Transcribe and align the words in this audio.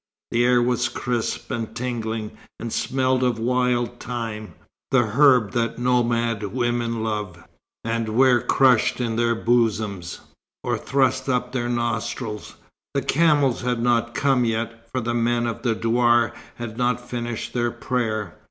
The 0.31 0.43
air 0.43 0.63
was 0.63 0.89
crisp 0.89 1.51
and 1.51 1.75
tingling, 1.75 2.31
and 2.59 2.73
smelled 2.73 3.21
of 3.21 3.37
wild 3.37 3.99
thyme, 3.99 4.55
the 4.89 5.03
herb 5.05 5.51
that 5.51 5.77
nomad 5.77 6.41
women 6.41 7.03
love, 7.03 7.43
and 7.85 8.09
wear 8.09 8.41
crushed 8.41 8.99
in 8.99 9.15
their 9.15 9.35
bosoms, 9.35 10.19
or 10.63 10.75
thrust 10.79 11.29
up 11.29 11.51
their 11.51 11.69
nostrils. 11.69 12.55
The 12.95 13.03
camels 13.03 13.61
had 13.61 13.79
not 13.79 14.15
come 14.15 14.43
yet, 14.43 14.89
for 14.91 15.01
the 15.01 15.13
men 15.13 15.45
of 15.45 15.61
the 15.61 15.75
douar 15.75 16.33
had 16.55 16.79
not 16.79 17.07
finished 17.07 17.53
their 17.53 17.69
prayer. 17.69 18.39